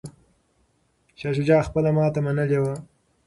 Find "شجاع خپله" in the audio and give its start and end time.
1.37-1.89